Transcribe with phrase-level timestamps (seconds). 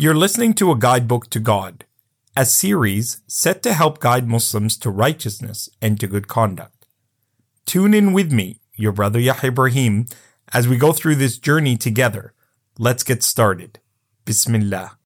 [0.00, 1.84] You're listening to a guidebook to God,
[2.36, 6.86] a series set to help guide Muslims to righteousness and to good conduct.
[7.66, 10.06] Tune in with me, your brother Yahya Ibrahim,
[10.52, 12.32] as we go through this journey together.
[12.78, 13.80] Let's get started.
[14.24, 14.96] Bismillah.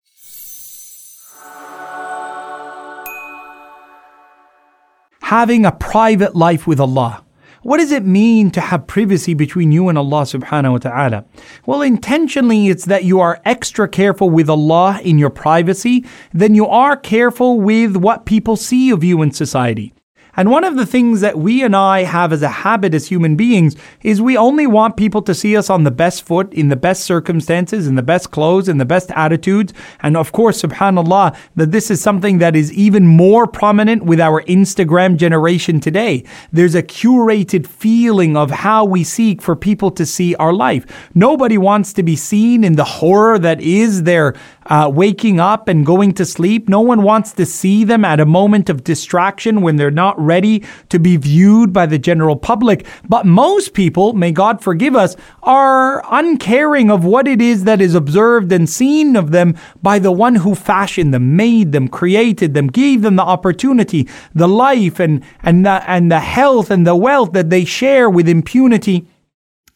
[5.23, 7.25] Having a private life with Allah.
[7.63, 11.25] What does it mean to have privacy between you and Allah subhanahu wa ta'ala?
[11.65, 16.05] Well, intentionally, it's that you are extra careful with Allah in your privacy
[16.35, 19.95] than you are careful with what people see of you in society.
[20.35, 23.37] And one of the things that we and I have as a habit as human
[23.37, 26.77] beings is we only want people to see us on the best foot, in the
[26.77, 29.75] best circumstances, in the best clothes, in the best attitudes.
[30.01, 34.43] And of course, subhanAllah, that this is something that is even more prominent with our
[34.45, 36.25] Instagram generation today.
[36.51, 40.87] There's a curated feeling of how we seek for people to see our life.
[41.15, 44.35] Nobody wants to be seen in the horror that is their
[44.67, 46.69] uh, waking up and going to sleep.
[46.69, 50.65] No one wants to see them at a moment of distraction when they're not ready
[50.89, 52.87] to be viewed by the general public.
[53.09, 57.95] But most people, may God forgive us, are uncaring of what it is that is
[57.95, 62.69] observed and seen of them by the one who fashioned them, made them, created them,
[62.69, 67.33] gave them the opportunity, the life and, and, the, and the health and the wealth
[67.33, 69.07] that they share with impunity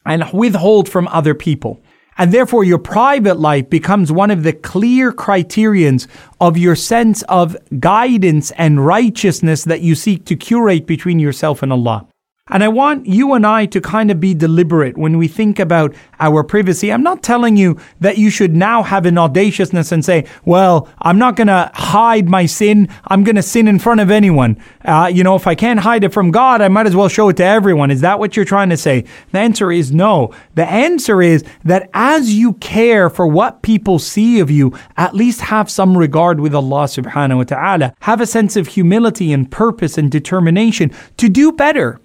[0.05, 1.83] and withhold from other people.
[2.19, 6.09] And therefore, your private life becomes one of the clear criterions
[6.41, 11.73] of your sense of guidance and righteousness that you seek to curate between yourself and
[11.73, 12.07] Allah.
[12.49, 15.93] And I want you and I to kind of be deliberate when we think about
[16.21, 16.93] our privacy.
[16.93, 21.19] I'm not telling you that you should now have an audaciousness and say, well, I'm
[21.19, 22.89] not going to hide my sin.
[23.09, 24.63] I'm going to sin in front of anyone.
[24.85, 27.29] Uh, you know, if I can't hide it from God, I might as well show
[27.31, 27.91] it to everyone.
[27.91, 29.07] Is that what you're trying to say?
[29.33, 30.33] The answer is no.
[30.55, 35.41] The answer is that as you care for what people see of you, at least
[35.41, 37.95] have some regard with Allah subhanahu wa ta'ala.
[38.03, 42.01] Have a sense of humility and purpose and determination to do better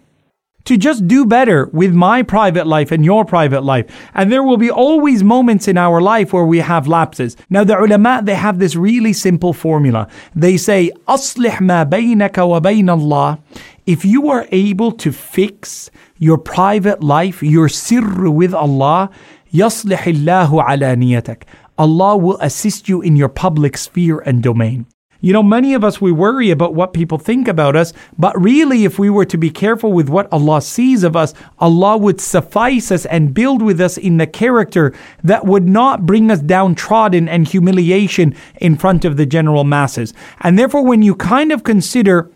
[0.67, 3.87] to just do better with my private life and your private life.
[4.15, 7.37] And there will be always moments in our life where we have lapses.
[7.49, 10.09] Now, the ulama, they have this really simple formula.
[10.35, 13.39] They say, أصلح ما بينك وبين الله.
[13.87, 19.11] If you are able to fix your private life, your sirr with Allah,
[19.55, 21.43] يصلح الله علانيتك.
[21.79, 24.87] Allah will assist you in your public sphere and domain.
[25.22, 28.86] You know, many of us, we worry about what people think about us, but really,
[28.86, 32.92] if we were to be careful with what Allah sees of us, Allah would suffice
[32.92, 34.94] us and build with us in the character
[35.24, 40.12] that would not bring us downtrodden and humiliation in front of the general masses.
[40.40, 42.32] And therefore, when you kind of consider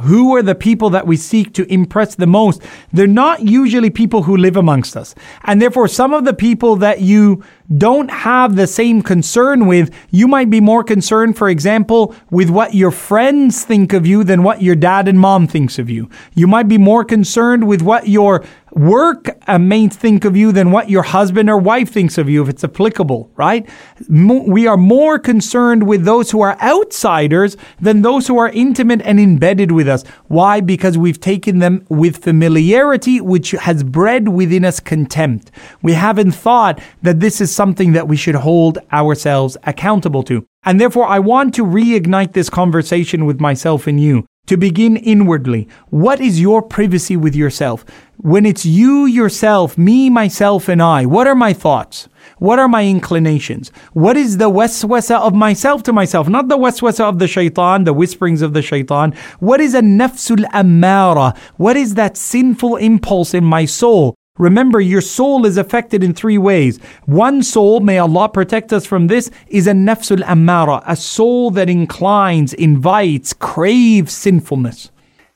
[0.00, 2.60] who are the people that we seek to impress the most?
[2.92, 5.14] They're not usually people who live amongst us.
[5.44, 7.44] And therefore, some of the people that you
[7.78, 12.74] don't have the same concern with, you might be more concerned, for example, with what
[12.74, 16.10] your friends think of you than what your dad and mom thinks of you.
[16.34, 18.44] You might be more concerned with what your
[18.74, 22.42] work uh, mates think of you than what your husband or wife thinks of you,
[22.42, 23.68] if it's applicable, right?
[24.08, 29.20] We are more concerned with those who are outsiders than those who are intimate and
[29.20, 30.04] embedded with us.
[30.26, 30.60] Why?
[30.60, 35.50] Because we've taken them with familiarity, which has bred within us contempt.
[35.82, 40.46] We haven't thought that this is something that we should hold ourselves accountable to.
[40.64, 45.68] And therefore, I want to reignite this conversation with myself and you to begin inwardly.
[45.90, 47.84] What is your privacy with yourself?
[48.18, 52.08] When it's you, yourself, me, myself, and I, what are my thoughts?
[52.38, 53.70] What are my inclinations?
[53.92, 56.28] What is the waswasa of myself to myself?
[56.28, 59.14] Not the waswasa of the shaitan, the whisperings of the shaitan.
[59.40, 61.36] What is a nafsul ammara?
[61.56, 64.14] What is that sinful impulse in my soul?
[64.36, 66.80] Remember, your soul is affected in three ways.
[67.06, 71.70] One soul, may Allah protect us from this, is a nafsul ammara, a soul that
[71.70, 74.90] inclines, invites, craves sinfulness.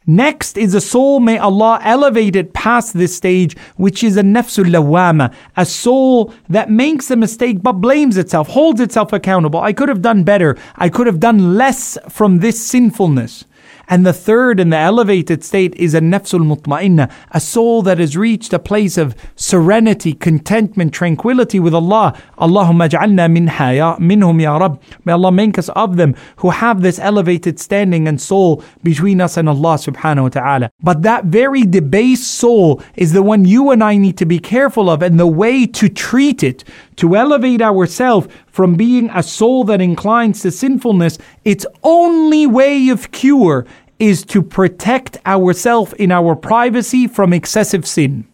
[0.04, 4.64] Next is a soul, may Allah elevate it past this stage, which is a nafsul
[4.64, 9.60] lawama, a soul that makes a mistake but blames itself, holds itself accountable.
[9.60, 10.56] I could have done better.
[10.74, 13.44] I could have done less from this sinfulness.
[13.88, 18.16] And the third in the elevated state is a nafsul mutma'inna, a soul that has
[18.16, 22.14] reached a place of serenity, contentment, tranquility with Allah.
[22.38, 24.80] Allahumma ja'alna minha ya, minhum ya Rab.
[25.04, 29.36] May Allah make us of them who have this elevated standing and soul between us
[29.36, 30.70] and Allah subhanahu wa ta'ala.
[30.82, 34.90] But that very debased soul is the one you and I need to be careful
[34.90, 36.62] of and the way to treat it,
[36.96, 38.28] to elevate ourselves
[38.58, 43.64] from being a soul that inclines to sinfulness, its only way of cure
[44.00, 48.26] is to protect ourselves in our privacy from excessive sin.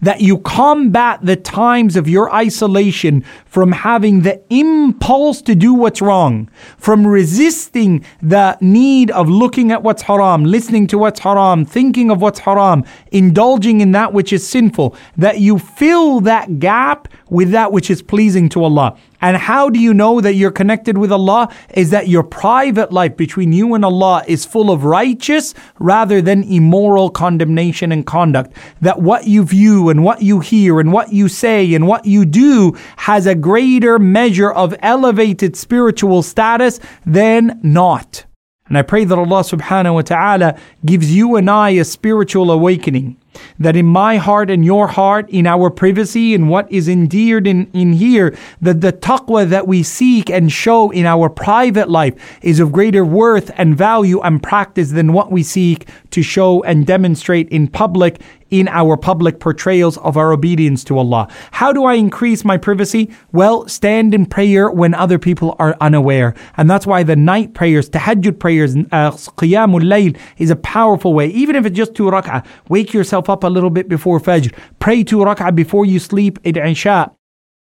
[0.00, 6.02] That you combat the times of your isolation from having the impulse to do what's
[6.02, 6.48] wrong,
[6.78, 12.20] from resisting the need of looking at what's haram, listening to what's haram, thinking of
[12.20, 17.72] what's haram, indulging in that which is sinful, that you fill that gap with that
[17.72, 18.96] which is pleasing to Allah.
[19.22, 21.48] And how do you know that you're connected with Allah?
[21.74, 26.42] Is that your private life between you and Allah is full of righteous rather than
[26.42, 28.52] immoral condemnation and conduct.
[28.80, 32.24] That what you view and what you hear and what you say and what you
[32.24, 38.24] do has a greater measure of elevated spiritual status than not.
[38.66, 43.16] And I pray that Allah subhanahu wa ta'ala gives you and I a spiritual awakening
[43.58, 47.70] that in my heart and your heart, in our privacy and what is endeared in,
[47.72, 52.60] in here, that the taqwa that we seek and show in our private life is
[52.60, 57.48] of greater worth and value and practice than what we seek to show and demonstrate
[57.48, 58.20] in public
[58.52, 61.26] in our public portrayals of our obedience to Allah.
[61.50, 63.10] How do I increase my privacy?
[63.32, 66.34] Well, stand in prayer when other people are unaware.
[66.58, 69.10] And that's why the night prayers, tahajjud prayers, uh,
[69.40, 71.28] qiyamul layl is a powerful way.
[71.28, 74.54] Even if it's just two rak'ah, wake yourself up a little bit before fajr.
[74.78, 77.10] Pray two rak'ah before you sleep at Isha.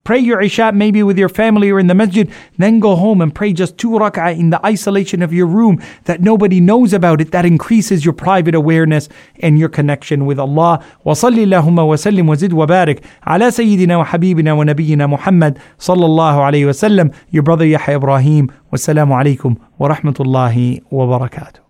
[0.04, 3.34] Pray your Isha maybe with your family or in the masjid, then go home and
[3.34, 7.30] pray just two rak'ah in the isolation of your room that nobody knows about it.
[7.30, 9.08] That increases your private awareness
[9.40, 10.84] and your connection with Allah.
[11.06, 17.10] وصل اللهم وسلم وزد وبارك على سيدنا وحبيبنا ونبينا محمد صلى الله عليه وسلم.
[17.30, 18.52] Your brother Yahya Ibrahim.
[18.70, 21.64] Wassalamu alaikum wa rahmatullahi wa barakatuh.